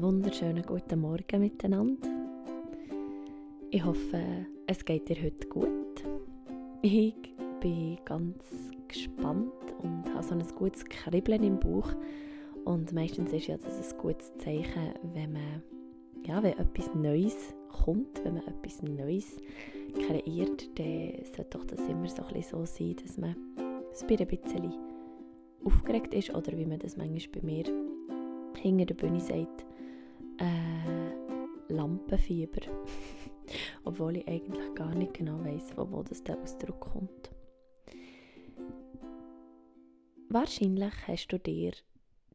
[0.00, 2.08] Einen wunderschönen guten Morgen miteinander.
[3.70, 6.02] Ich hoffe, es geht dir heute gut.
[6.80, 8.42] Ich bin ganz
[8.88, 11.92] gespannt und habe so ein gutes Kribbeln im Bauch.
[12.64, 15.62] Und meistens ist ja das ein gutes Zeichen, wenn man
[16.26, 19.36] ja, wenn etwas Neues kommt, wenn man etwas Neues
[20.06, 24.72] kreiert, dann sollte doch das immer so, ein so sein, dass man ein bisschen
[25.62, 27.64] aufgeregt ist oder wie man das manchmal bei mir
[28.56, 29.66] hinter der Bühne sagt,
[30.40, 32.62] äh, Lampenfieber.
[33.84, 37.30] Obwohl ich eigentlich gar nicht genau weiß, von wo das der Ausdruck kommt.
[40.28, 41.72] Wahrscheinlich hast du dir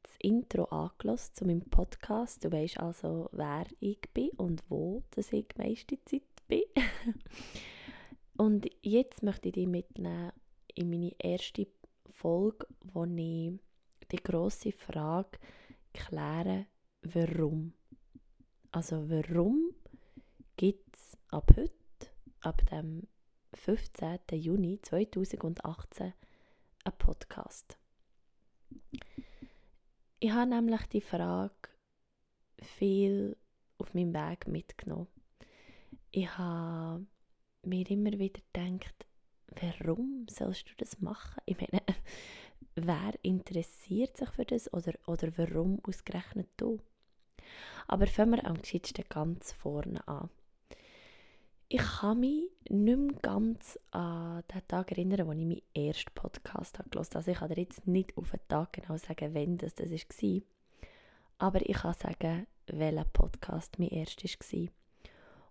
[0.03, 2.43] das Intro angelassen zu meinem Podcast.
[2.43, 6.63] Du weißt also, wer ich bin und wo das ich die meiste Zeit bin.
[8.37, 10.33] und jetzt möchte ich dich mitnehmen
[10.73, 11.67] in meine erste
[12.05, 13.53] Folge, wo ich
[14.11, 15.39] die grosse Frage
[15.93, 16.65] kläre,
[17.01, 17.73] warum.
[18.75, 19.73] Also warum
[20.57, 22.09] gibt es ab heute,
[22.41, 23.07] ab dem
[23.53, 24.19] 15.
[24.33, 26.13] Juni 2018,
[26.83, 27.77] einen Podcast?
[30.19, 31.69] Ich habe nämlich die Frage
[32.61, 33.37] viel
[33.77, 35.07] auf meinem Weg mitgenommen.
[36.11, 37.05] Ich habe
[37.63, 39.05] mir immer wieder gedacht,
[39.61, 41.41] warum sollst du das machen?
[41.45, 41.81] Ich meine,
[42.75, 46.81] wer interessiert sich für das oder, oder warum ausgerechnet du?
[47.87, 50.29] Aber fangen wir am geschicktesten ganz vorne an.
[51.67, 56.77] Ich kann mich nicht mehr ganz an den Tag erinnern, wo ich meinen ersten Podcast
[56.77, 59.73] habe gehört Also ich kann dir jetzt nicht auf den Tag genau sagen, wann das,
[59.73, 60.41] das war.
[61.37, 64.67] Aber ich kann sagen, welcher Podcast mein erster war.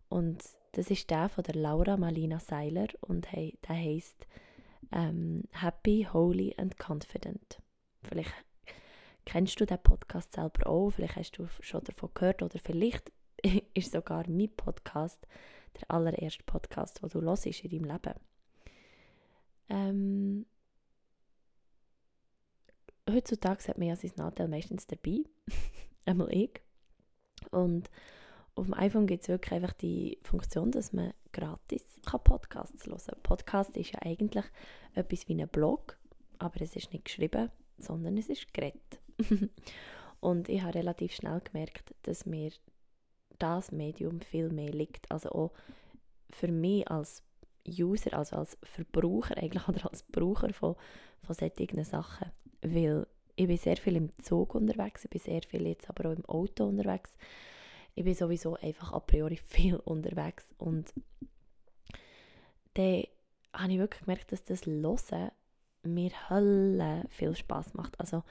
[0.08, 4.26] Und das ist der von der Laura Malina Seiler und der heisst
[4.92, 7.58] ähm, Happy, Holy and Confident.
[8.02, 8.32] Vielleicht
[9.24, 13.12] kennst du den Podcast selber auch, vielleicht hast du schon davon gehört oder vielleicht
[13.74, 15.26] ist sogar mein Podcast
[15.80, 18.14] der allererste Podcast, den du hörst in deinem Leben.
[19.68, 20.46] Ähm,
[23.08, 25.24] heutzutage hat man ja sein Nadel meistens dabei,
[26.06, 26.60] einmal ich.
[27.50, 27.90] Und
[28.54, 33.22] auf dem iPhone gibt es wirklich einfach die Funktion, dass man gratis Podcasts hören kann.
[33.22, 34.44] Podcast ist ja eigentlich
[34.94, 35.98] etwas wie ein Blog,
[36.38, 39.00] aber es ist nicht geschrieben, sondern es ist geredet.
[40.20, 42.50] und ich habe relativ schnell gemerkt, dass mir
[43.38, 45.10] das Medium viel mehr liegt.
[45.10, 45.52] Also auch
[46.30, 47.22] für mich als
[47.68, 50.76] User, also als Verbraucher eigentlich oder als Braucher von,
[51.22, 52.30] von solchen Sachen.
[52.62, 56.16] Weil ich bin sehr viel im Zug unterwegs, ich bin sehr viel jetzt aber auch
[56.16, 57.16] im Auto unterwegs.
[57.96, 60.92] Ich bin sowieso einfach a priori viel unterwegs und
[62.74, 63.04] dann
[63.52, 65.30] habe ich wirklich gemerkt, dass das Hören
[65.84, 67.98] mir Hölle viel Spaß macht.
[68.00, 68.24] Also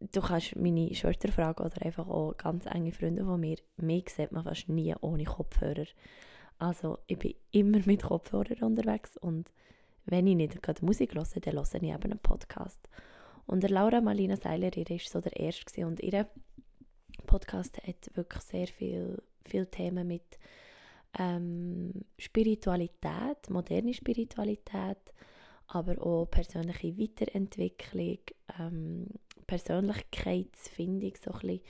[0.00, 3.56] du kannst meine Schwester fragen oder einfach auch ganz enge Freunde von mir.
[3.76, 5.86] Mich sieht man fast nie ohne Kopfhörer.
[6.58, 9.50] Also ich bin immer mit Kopfhörer unterwegs und
[10.06, 12.80] wenn ich nicht gerade Musik höre, dann höre ich eben einen Podcast.
[13.46, 16.26] Und der Laura Marlina Seiler, ihr war so der Erste und ihr
[17.26, 20.38] Podcast hat wirklich sehr viele viel Themen mit
[21.18, 24.98] ähm, Spiritualität, moderne Spiritualität,
[25.72, 28.18] aber auch persönliche Weiterentwicklung,
[28.58, 29.06] ähm,
[29.46, 31.60] Persönlichkeitsfindung so ein.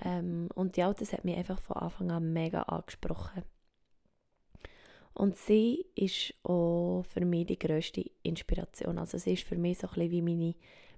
[0.00, 3.42] Ähm, und ja, das hat mich einfach von Anfang an mega angesprochen.
[5.14, 8.98] Und sie ist auch für mich die grösste Inspiration.
[8.98, 10.54] Also sie ist für mich so ein wie meine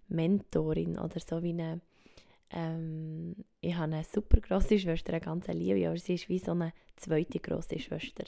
[0.09, 1.81] Mentorin oder so wie eine
[2.53, 6.53] ähm, ich habe eine super grosse Schwester, eine ganz liebe, aber sie ist wie so
[6.53, 8.25] eine zweite grosse Schwester.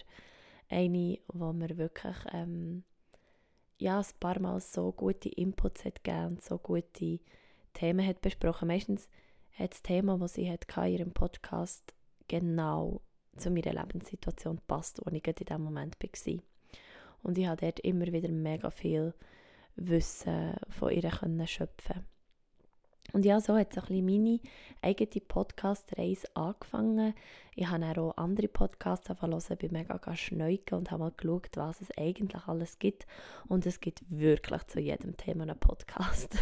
[0.71, 2.85] Eine, wo mir wirklich ähm,
[3.79, 7.21] ja, ein paar Mal so gute Inputs hat gegeben und so gute
[7.73, 8.69] Themen hat besprochen.
[8.69, 9.09] Meistens
[9.53, 11.95] hat das Thema, das sie hat in ihrem Podcast
[12.29, 13.01] genau
[13.37, 16.39] zu meiner Lebenssituation passt, wo ich in diesem Moment war.
[17.23, 19.15] Und ich habe dort immer wieder mega viel
[19.77, 22.05] Wissen von ihr können schöpfen
[23.15, 24.41] und ja, so hat so ein bisschen meine
[24.83, 27.15] eigene Podcast-Reise angefangen.
[27.55, 31.97] Ich habe auch andere Podcasts hören, bin mega schneuken und habe mal geschaut, was es
[31.97, 33.07] eigentlich alles gibt.
[33.47, 36.37] Und es gibt wirklich zu jedem Thema einen Podcast.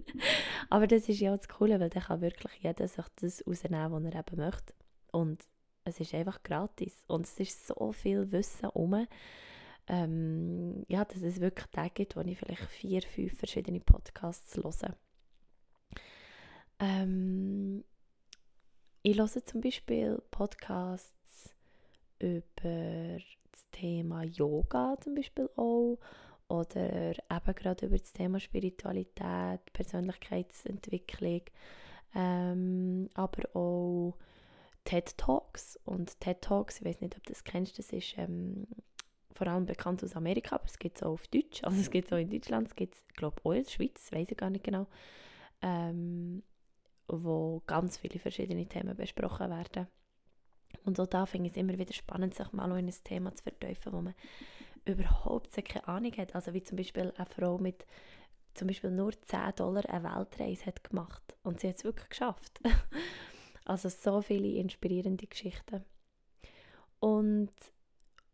[0.68, 3.92] Aber das ist ja auch das Coole, weil dann kann wirklich jeder sich das rausnehmen,
[3.92, 4.74] was er eben möchte.
[5.12, 5.42] Und
[5.84, 7.04] es ist einfach gratis.
[7.06, 9.06] Und es ist so viel Wissen herum.
[9.88, 14.94] Ähm, ja, dass es wirklich Tage gibt, wo ich vielleicht vier, fünf verschiedene Podcasts höre.
[16.82, 17.84] Ähm,
[19.02, 21.54] ich höre zum Beispiel Podcasts
[22.18, 25.98] über das Thema Yoga zum Beispiel auch
[26.48, 31.42] oder eben gerade über das Thema Spiritualität, Persönlichkeitsentwicklung.
[32.14, 34.18] ähm, aber auch
[34.84, 35.78] TED Talks.
[35.84, 38.66] Und TED Talks, ich weiß nicht, ob du das kennst, das ist ähm,
[39.30, 41.62] vor allem bekannt aus Amerika, aber es gibt es auch auf Deutsch.
[41.62, 43.70] Also es gibt es auch in Deutschland, es gibt es, glaube ich, auch in der
[43.70, 44.88] Schweiz, weiß ich gar nicht genau.
[45.62, 46.42] Ähm,
[47.12, 49.86] wo ganz viele verschiedene Themen besprochen werden.
[50.84, 53.42] Und auch da finde ich es immer wieder spannend, sich mal in ein Thema zu
[53.42, 54.14] vertiefen, wo man
[54.84, 56.34] überhaupt keine Ahnung hat.
[56.34, 57.86] Also wie zum Beispiel eine Frau mit
[58.54, 62.60] zum Beispiel nur 10 Dollar eine Weltreise hat gemacht und sie hat es wirklich geschafft.
[63.64, 65.84] also so viele inspirierende Geschichten.
[67.00, 67.52] Und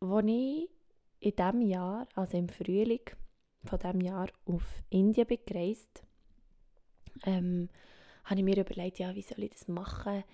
[0.01, 0.71] als ich
[1.21, 3.03] in diesem Jahr, also im Frühling
[3.65, 6.03] von diesem Jahr auf Indien bin gereist,
[7.25, 7.69] ähm,
[8.29, 10.25] habe ich mir überlegt, ja, wie soll ich das machen,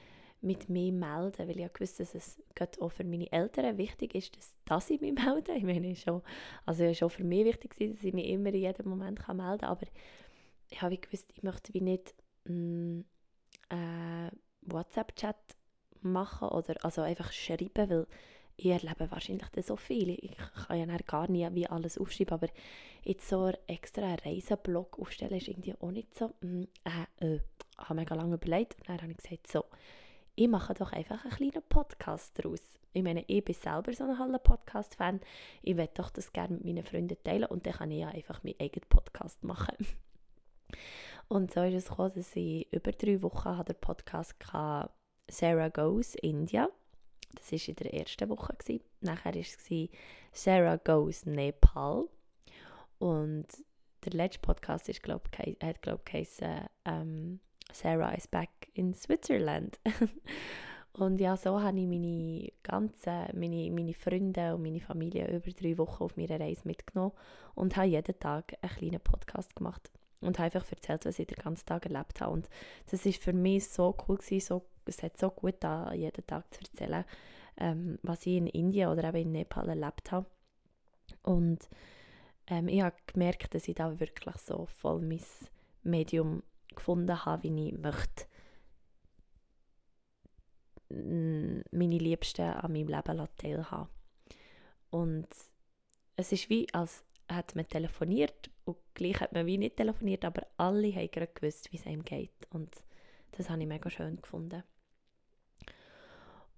[0.40, 4.14] mit mir melden, weil ich ja wusste, dass es gerade auch für meine Eltern wichtig
[4.14, 5.52] ist, dass, dass ich mich melde.
[5.54, 6.22] Ich meine, schon,
[6.66, 9.38] also es war schon für mich wichtig, dass ich mich immer in jedem Moment kann
[9.38, 9.86] melden kann, aber
[10.70, 12.14] ich habe gewusst, ich möchte wie nicht
[12.46, 13.04] einen mm,
[13.70, 14.30] äh,
[14.62, 15.36] WhatsApp-Chat
[16.02, 18.06] machen oder also einfach schreiben, weil
[18.56, 20.10] ich erlebe wahrscheinlich so viel.
[20.10, 22.48] Ich kann ja gar nie wie alles aufschreiben, aber
[23.02, 26.32] jetzt so extra einen Reiseblog aufstellen ist irgendwie auch nicht so.
[26.40, 27.40] Mm, äh, äh,
[27.78, 29.64] habe mega lange überlegt und dann habe ich gesagt, so,
[30.34, 32.60] ich mache doch einfach einen kleinen Podcast daraus.
[32.92, 35.20] Ich meine, ich bin selber so ein Podcast-Fan.
[35.62, 38.42] Ich möchte doch das gerne mit meinen Freunden teilen und dann kann ich ja einfach
[38.44, 39.76] meinen eigenen Podcast machen.
[41.28, 44.90] und so ist es gekommen, dass ich über drei Wochen den Podcast hatte,
[45.28, 46.68] Sarah Goes India.
[47.34, 48.54] Das war in der ersten Woche.
[48.56, 48.84] Gewesen.
[49.00, 49.58] Nachher war es
[50.32, 52.06] Sarah Goes Nepal.
[52.98, 53.46] Und
[54.04, 57.40] der letzte Podcast ist, glaub, hat, glaube ich, geheißen, ähm,
[57.72, 59.78] Sarah is back in Switzerland.
[60.92, 65.76] und ja, so habe ich meine ganzen, meine, meine Freunde und meine Familie über drei
[65.78, 67.12] Wochen auf meiner Reise mitgenommen
[67.54, 69.90] und habe jeden Tag einen kleinen Podcast gemacht
[70.20, 72.32] und habe einfach erzählt, was ich den ganzen Tag erlebt habe.
[72.32, 72.48] Und
[72.90, 76.52] das ist für mich so cool gewesen, so, es hat so gut da jeden Tag
[76.52, 77.04] zu erzählen,
[77.56, 80.26] ähm, was ich in Indien oder eben in Nepal erlebt habe.
[81.22, 81.68] Und
[82.46, 85.20] ähm, ich habe gemerkt, dass ich da wirklich so voll mein
[85.82, 86.42] Medium
[86.74, 88.26] gefunden habe, wie ich möchte
[90.90, 93.88] meine Liebsten an meinem Leben teilhaben
[94.90, 95.28] Und
[96.16, 100.46] es ist wie, als hat man telefoniert und gleich hat man wie nicht telefoniert, aber
[100.56, 102.46] alle haben gerade gewusst, wie es einem geht.
[102.50, 102.70] Und
[103.32, 104.62] das habe ich mega schön gefunden.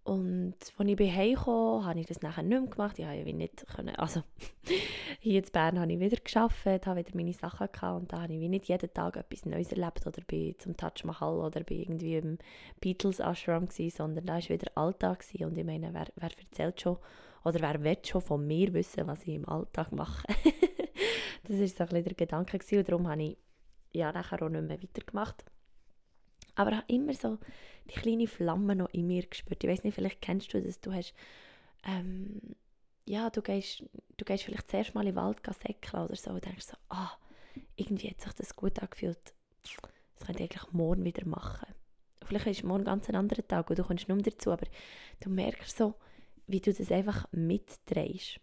[0.07, 2.97] Und als ich bei kam, habe ich das nachher nicht mehr gemacht.
[2.97, 4.23] Ich habe ja nicht können, also
[5.19, 8.33] hier in Bern habe ich wieder geschafft, habe wieder meine Sachen gehabt und da habe
[8.33, 12.19] ich nicht jeden Tag etwas Neues erlebt oder bin zum Taj Mahal oder bin irgendwie
[12.19, 12.39] im
[12.81, 15.45] Beatles Ashram gewesen, sondern da war wieder Alltag gewesen.
[15.47, 16.99] und ich meine, wer, wer erzählt schon
[17.43, 20.25] oder wer will schon von mir wissen, was ich im Alltag mache.
[21.49, 23.39] das war so ein bisschen der Gedanke gewesen, und darum habe ich
[23.93, 25.45] ja nachher auch nicht mehr weitergemacht.
[26.57, 27.39] Aber ich habe immer so
[27.89, 29.63] die kleine Flamme noch in mir gespürt.
[29.63, 31.15] Ich weiß nicht, vielleicht kennst du das, du hast,
[31.85, 32.41] ähm,
[33.05, 33.85] ja, du gehst,
[34.17, 37.13] du gehst vielleicht zuerst mal in den Wald säckeln oder so und denkst so, ah,
[37.77, 39.35] irgendwie hat sich das gut angefühlt.
[39.63, 41.69] Das könnte ich eigentlich morgen wieder machen.
[42.25, 44.67] Vielleicht ist morgen ganz ein anderer Tag und du kommst mehr dazu, aber
[45.21, 45.95] du merkst so,
[46.47, 48.41] wie du das einfach mitdrehst.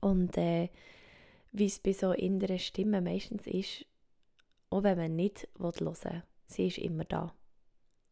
[0.00, 0.68] Und äh,
[1.52, 3.86] wie es bei so inneren Stimmen meistens ist,
[4.70, 7.34] auch wenn man nicht hören will, sie ist immer da.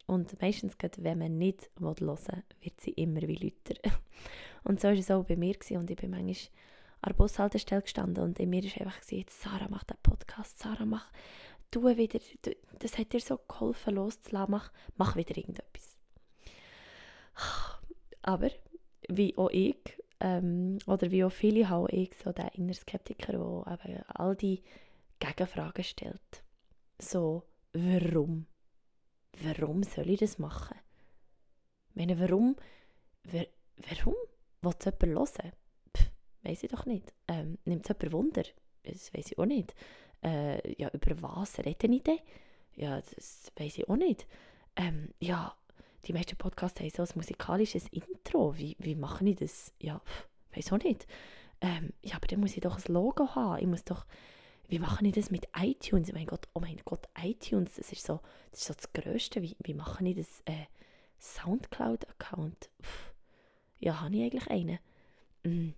[0.06, 3.80] Und meistens, wenn man nicht hören will, wird sie immer wie lauter.
[4.64, 5.56] Und so war es auch bei mir.
[5.72, 6.36] Und ich bin manchmal
[7.00, 11.10] an der Bushaltestelle gestanden und in mir war einfach, Sarah, mach den Podcast, Sarah, mach,
[11.70, 15.96] tu wieder, du, das hat dir so geholfen, loszulassen, mach, mach wieder irgendetwas.
[18.22, 18.50] Aber,
[19.08, 19.76] wie auch ich,
[20.20, 24.62] ähm, oder wie auch viele, habe ich so den inneren Skeptiker, der all die
[25.20, 26.42] Gegenfragen stellt.
[26.98, 28.46] So, warum?
[29.42, 30.76] Warum soll ich das machen?
[31.90, 32.56] Ich meine, warum,
[33.24, 33.46] wer,
[33.88, 34.14] warum
[34.62, 35.52] will jemand hören?
[35.96, 36.10] Pff,
[36.42, 37.12] weiss ich doch nicht.
[37.28, 38.42] Ähm, nimmt es jemand Wunder?
[38.82, 39.74] Das weiß ich auch nicht.
[40.22, 42.18] Äh, ja, über was reden ich denn?
[42.74, 44.26] Ja, das weiß ich auch nicht.
[44.76, 45.54] Ähm, ja,
[46.04, 48.56] die meisten Podcasts haben so ein musikalisches Intro.
[48.56, 49.72] Wie, wie mache ich das?
[49.80, 50.00] Ja,
[50.54, 51.06] weiß auch nicht.
[51.60, 53.60] Ähm, ja, aber dann muss ich doch ein Logo haben.
[53.60, 54.06] Ich muss doch
[54.68, 56.12] wie mache ich das mit iTunes?
[56.12, 58.20] Mein Gott, oh mein Gott, iTunes, das ist so
[58.50, 59.42] das, ist so das Größte.
[59.42, 60.42] Wie, wie mache ich das?
[60.44, 60.66] Äh,
[61.18, 62.70] Soundcloud-Account?
[63.80, 64.78] Ja, habe ich eigentlich einen?
[65.44, 65.74] Hm.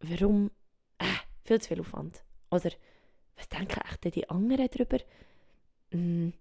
[0.00, 0.50] Warum?
[0.98, 1.04] Äh,
[1.44, 2.24] viel zu viel Aufwand.
[2.50, 2.70] Oder
[3.36, 4.98] was denken echt die anderen darüber?
[5.90, 6.32] Hm.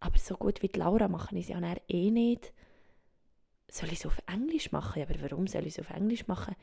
[0.00, 1.58] Aber so gut wie die Laura machen es ja
[1.88, 2.52] eh nicht.
[3.70, 5.02] Soll ich es auf Englisch machen?
[5.02, 6.54] Aber warum soll ich es auf Englisch machen?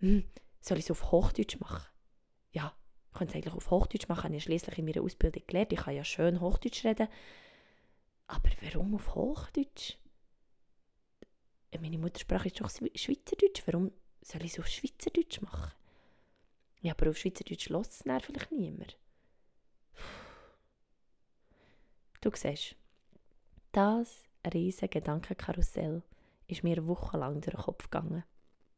[0.00, 0.24] Hm.
[0.60, 1.86] Soll ich es auf Hochdeutsch machen?
[2.52, 2.74] Ja,
[3.12, 5.80] ich könnte es eigentlich auf Hochdeutsch machen, ich habe schließlich in meiner Ausbildung gelernt, ich
[5.80, 7.08] kann ja schön Hochdeutsch reden.
[8.26, 9.98] Aber warum auf Hochdeutsch?
[11.78, 13.62] Meine Muttersprache ist doch Schweizerdeutsch.
[13.66, 13.90] Warum
[14.22, 15.72] soll ich es auf Schweizerdeutsch machen?
[16.80, 18.96] Ja, aber auf Schweizerdeutsch lässt es vielleicht niemand.
[22.20, 22.76] Du siehst,
[23.72, 26.02] das riesige Gedankenkarussell
[26.46, 28.24] ist mir wochenlang durch den Kopf gegangen.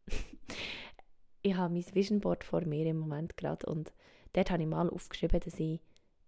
[1.43, 3.93] ich habe mein Vision Board vor mir im Moment gerade und
[4.35, 5.81] dort habe ich mal aufgeschrieben, dass ich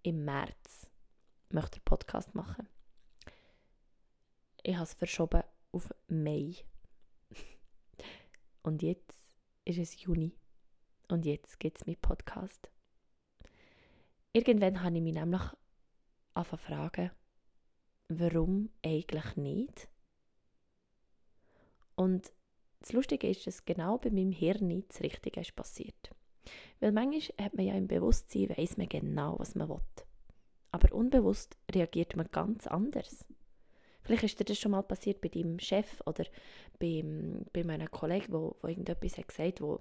[0.02, 0.88] im März
[1.50, 2.68] möchte einen Podcast machen.
[4.62, 6.54] Ich habe es verschoben auf Mai.
[8.62, 9.14] Und jetzt
[9.64, 10.34] ist es Juni.
[11.08, 12.70] Und jetzt gibt es meinen Podcast.
[14.32, 15.42] Irgendwann habe ich mich nämlich
[16.34, 17.10] angefangen fragen,
[18.08, 19.88] warum eigentlich nicht?
[21.94, 22.32] Und
[22.80, 26.15] das Lustige ist, dass genau bei meinem Hirn das Richtige ist passiert.
[26.80, 29.80] Weil manchmal hat man ja im Bewusstsein, weiß man genau, was man will.
[30.72, 33.24] Aber unbewusst reagiert man ganz anders.
[34.02, 36.24] Vielleicht ist dir das schon mal passiert bei deinem Chef oder
[36.78, 37.04] bei,
[37.52, 39.80] bei meinem Kollegen, wo, wo irgendetwas hat gesagt wo,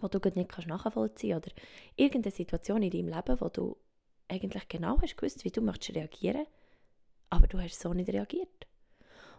[0.00, 1.48] wo du nicht kannst nachvollziehen kannst.
[1.48, 1.62] Oder
[1.96, 3.76] irgendeine Situation in deinem Leben, wo du
[4.28, 6.46] eigentlich genau hast gewusst, wie du möchtest reagieren
[7.30, 8.65] aber du hast so nicht reagiert.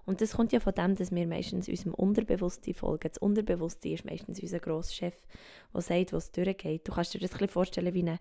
[0.07, 3.09] Und das kommt ja von dem, dass wir meistens unserem Unterbewusstsein folgen.
[3.09, 5.27] Das Unterbewusstsein ist meistens unser grosser Chef,
[5.73, 6.87] der sagt, was durchgeht.
[6.87, 8.17] Du kannst dir das ein vorstellen wie ein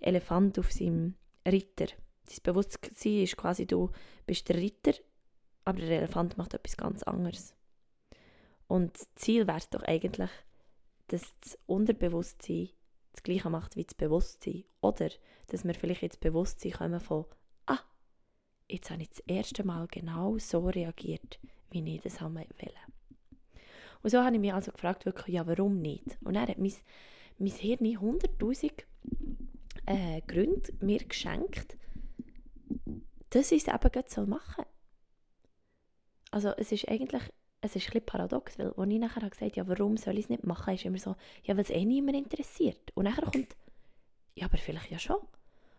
[0.00, 1.14] Elefant auf seinem
[1.46, 1.86] Ritter.
[1.86, 3.90] Dein Bewusstsein ist quasi, du
[4.26, 4.94] bist der Ritter,
[5.64, 7.54] aber der Elefant macht etwas ganz anderes.
[8.66, 10.30] Und das Ziel wäre doch eigentlich,
[11.06, 12.70] dass das Unterbewusstsein
[13.12, 14.64] das Gleiche macht wie das Bewusstsein.
[14.80, 15.10] Oder
[15.46, 17.26] dass wir vielleicht ins Bewusstsein kommen von,
[18.72, 21.38] jetzt habe ich das erste Mal genau so reagiert,
[21.70, 22.70] wie ich das haben wollte.
[24.02, 26.18] Und so habe ich mich also gefragt, wirklich, ja, warum nicht?
[26.22, 26.72] Und dann hat mein,
[27.38, 28.72] mein Hirn 100'000
[29.86, 31.76] äh, Gründe mir geschenkt,
[33.30, 34.66] dass ich es eben so machen soll.
[36.30, 37.22] Also es ist eigentlich
[37.62, 40.28] es ist ein paradox, weil als ich nachher gesagt habe, ja, warum soll ich es
[40.28, 41.14] nicht machen, ist immer so,
[41.44, 42.90] ja, weil es eh niemand interessiert.
[42.94, 43.56] Und nachher kommt,
[44.34, 45.18] ja, aber vielleicht ja schon.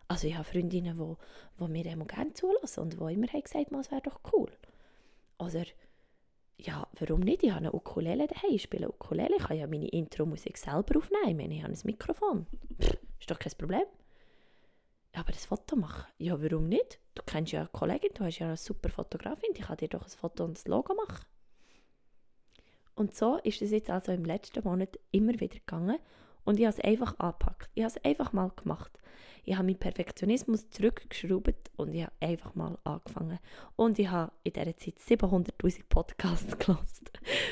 [0.08, 3.70] Also ich habe Freundinnen, die, die mir immer gerne zulassen und die immer haben gesagt
[3.70, 4.50] haben, es wäre doch cool.
[5.38, 5.64] Oder,
[6.58, 7.42] ja, warum nicht?
[7.42, 11.50] Ich habe eine Ukulele daheim, ich spiele Ukulele, ich kann ja meine Intro-Musik selber aufnehmen,
[11.50, 12.46] ich habe ein Mikrofon.
[12.80, 13.84] Pff, ist doch kein Problem.
[15.14, 16.98] Aber das Foto machen, ja, warum nicht?
[17.14, 20.02] Du kennst ja eine Kollegin, du hast ja eine super Fotografin, die kann dir doch
[20.02, 21.24] ein Foto und das Logo machen.
[22.96, 25.98] Und so ist es jetzt also im letzten Monat immer wieder gegangen
[26.44, 27.70] und ich habe es einfach angepackt.
[27.74, 28.98] Ich habe es einfach mal gemacht.
[29.46, 33.38] Ich habe meinen Perfektionismus zurückgeschraubt und ich habe einfach mal angefangen.
[33.76, 37.04] Und ich habe in dieser Zeit 700'000 Podcasts gelassen,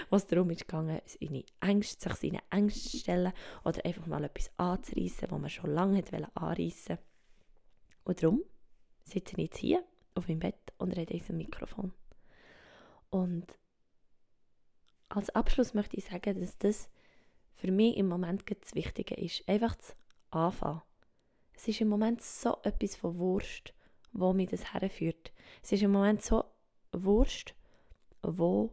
[0.09, 3.33] was darum ist gegangen, seine Ängste, sich seine Ängste zu stellen
[3.65, 6.99] oder einfach mal etwas anzureissen, was man schon lange hat anreissen
[8.05, 8.43] Und darum
[9.05, 9.85] sitze ich jetzt hier
[10.15, 11.93] auf meinem Bett und rede in diesem Mikrofon.
[13.11, 13.47] Und
[15.11, 16.89] als Abschluss möchte ich sagen, dass das
[17.55, 19.49] für mich im Moment das Wichtige ist.
[19.49, 19.93] Einfach zu
[20.31, 20.83] anfangen.
[21.55, 23.75] Es ist im Moment so etwas von Wurst,
[24.13, 25.33] wo mich das herführt.
[25.63, 26.45] Es ist im Moment so
[26.93, 27.55] Wurst,
[28.23, 28.71] wo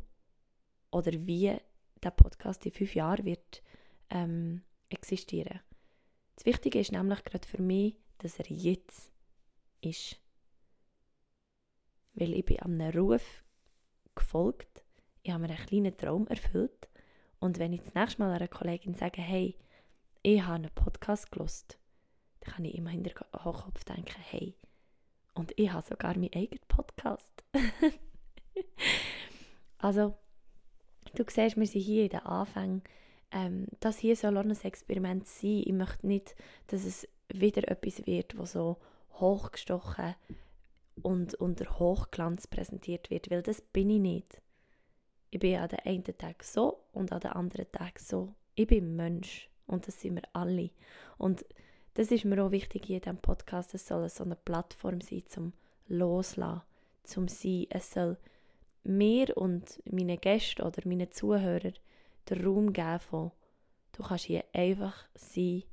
[0.92, 1.56] oder wie
[2.02, 3.62] der Podcast in fünf Jahren wird
[4.10, 5.60] ähm, existieren.
[6.36, 9.12] Das Wichtige ist nämlich gerade für mich, dass er jetzt
[9.82, 10.20] ist.
[12.14, 13.44] Weil ich bin einem Ruf
[14.16, 14.84] gefolgt
[15.24, 16.90] ich habe mir einen kleinen Traum erfüllt.
[17.40, 19.56] Und wenn ich das nächste Mal einer Kollegin sage, hey,
[20.24, 21.78] ich habe einen Podcast gelost,
[22.42, 24.56] dann kann ich immer in den Hochkopf denken, hey,
[25.34, 27.44] und ich habe sogar meinen eigenen Podcast.
[29.78, 30.18] also,
[31.16, 32.84] du siehst, wir sind hier in den Anfängen.
[33.32, 35.64] Ähm, das hier soll auch ein Experiment sein.
[35.66, 36.36] Ich möchte nicht,
[36.68, 38.78] dass es wieder etwas wird, was so
[39.14, 40.16] hochgestochen
[41.02, 44.42] und unter Hochglanz präsentiert wird, weil das bin ich nicht.
[45.32, 48.34] Ich bin an den einen Tag so und an den anderen Tag so.
[48.56, 50.72] Ich bin Mensch und das sind wir alle.
[51.18, 51.46] Und
[51.94, 53.74] das ist mir auch wichtig hier in diesem Podcast.
[53.74, 55.54] Es soll so eine Plattform sein zum
[55.88, 56.64] Loslassen,
[57.04, 57.68] zum Sein.
[57.70, 58.18] Es soll
[58.84, 61.74] mir und meinen Gästen oder meinen Zuhörern
[62.30, 63.32] den Raum geben von,
[63.92, 65.64] du kannst hier einfach sein,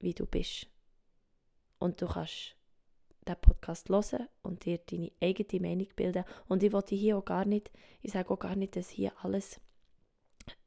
[0.00, 0.66] wie du bist.
[1.78, 2.56] Und du kannst
[3.28, 6.24] den Podcast hören und dir deine eigene Meinung bilden.
[6.48, 7.70] Und ich wollte hier auch gar nicht,
[8.02, 9.60] ich sage auch gar nicht, dass hier alles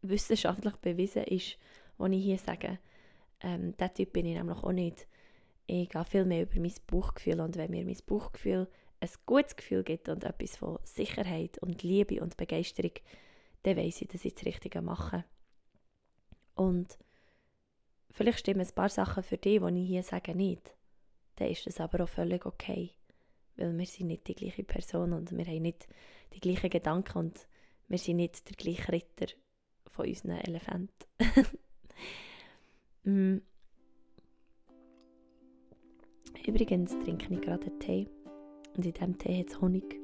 [0.01, 1.57] wissenschaftlich bewiesen ist,
[1.97, 2.79] was ich hier sage.
[3.41, 5.07] Ähm, der Typ bin ich nämlich auch nicht.
[5.65, 8.67] Ich gehe viel mehr über mein Bauchgefühl und wenn mir mein Bauchgefühl
[8.99, 12.93] ein gutes Gefühl gibt und etwas von Sicherheit und Liebe und Begeisterung,
[13.63, 15.23] dann weiß ich, dass ich das Richtige mache.
[16.55, 16.99] Und
[18.11, 20.75] vielleicht stimmen ein paar Sachen für dich, die ich hier sage, nicht
[21.41, 22.91] dann ist das aber auch völlig okay.
[23.57, 25.87] weil wir sind nicht die gleiche Person und wir haben nicht
[26.33, 27.47] die gleichen Gedanken und
[27.87, 29.33] wir sind nicht der gleiche Ritter
[29.87, 30.89] von unseren Elefanten.
[33.03, 33.37] mm.
[36.45, 38.07] Übrigens trinke ich gerade einen Tee
[38.77, 39.99] und in diesem Tee hat es Honig.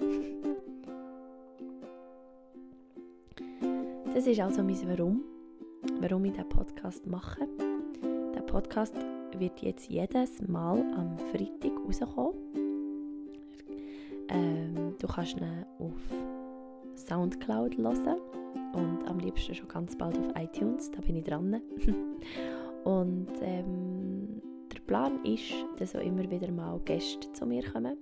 [4.13, 5.23] das ist also mein Warum,
[6.01, 7.47] warum ich diesen Podcast mache.
[8.33, 8.95] Der Podcast
[9.37, 12.33] wird jetzt jedes Mal am Freitag rauskommen.
[14.29, 15.93] Ähm, du kannst ihn auf
[16.95, 18.17] Soundcloud hören
[18.73, 21.61] und am liebsten schon ganz bald auf iTunes, da bin ich dran.
[22.83, 24.41] und ähm,
[24.73, 27.97] der Plan ist, dass auch immer wieder mal Gäste zu mir kommen,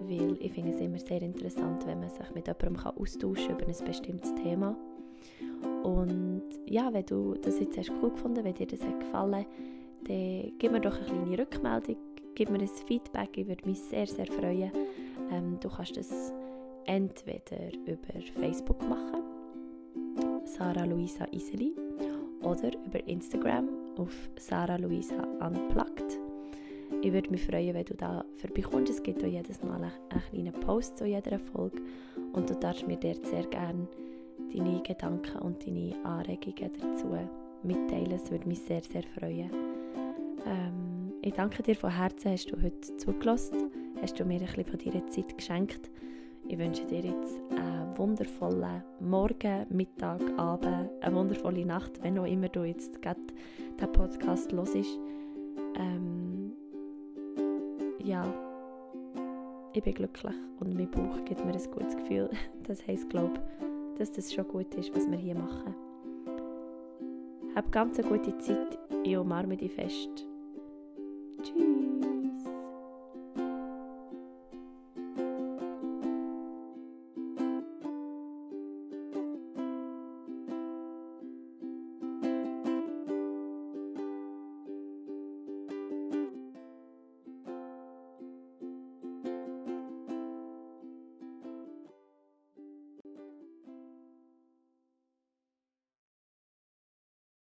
[0.00, 3.68] weil ich finde es immer sehr interessant, wenn man sich mit jemandem austauschen kann über
[3.68, 4.76] ein bestimmtes Thema.
[5.82, 9.46] Und ja, wenn du das jetzt hast cool gefunden, wenn dir das hat gefallen,
[10.06, 11.96] dann gib mir doch eine kleine Rückmeldung,
[12.34, 14.70] gib mir ein Feedback, ich würde mich sehr, sehr freuen.
[15.30, 16.32] Ähm, du kannst das
[16.86, 19.22] entweder über Facebook machen,
[20.44, 21.74] Sarah Luisa Iseli,
[22.42, 26.18] oder über Instagram auf Sarah Luisa Unplugged.
[27.02, 28.90] Ich würde mich freuen, wenn du da vorbeikommst.
[28.90, 31.82] Es gibt auch jedes Mal einen kleinen Post zu jeder Folge
[32.32, 33.88] und du darfst mir dort sehr gerne
[34.52, 37.06] deine Gedanken und deine Anregungen dazu
[37.62, 38.12] mitteilen.
[38.12, 39.73] Es würde mich sehr, sehr freuen.
[40.46, 43.70] Ähm, ich danke dir von Herzen, hast du heute zugelassen,
[44.00, 45.90] hast du mir ein bisschen von deiner Zeit geschenkt.
[46.46, 52.48] Ich wünsche dir jetzt einen wundervollen Morgen, Mittag, Abend, eine wundervolle Nacht, wenn auch immer
[52.48, 53.20] du jetzt gerade
[53.80, 54.76] den Podcast hörst.
[55.76, 56.52] Ähm,
[58.02, 58.26] ja,
[59.72, 62.30] ich bin glücklich und mein Bauch gibt mir ein gutes Gefühl.
[62.66, 63.40] Das heisst, glaube
[63.98, 65.74] dass das schon gut ist, was wir hier machen.
[67.54, 68.78] Hab ganz eine gute Zeit.
[69.04, 70.26] Ich umarme dich fest.
[71.44, 72.13] Tschüss.